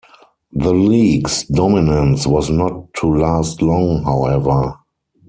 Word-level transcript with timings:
The 0.53 0.73
League's 0.73 1.43
dominance 1.43 2.25
was 2.25 2.49
not 2.49 2.91
to 2.95 3.07
last 3.07 3.61
long, 3.61 4.01
however. 4.03 4.79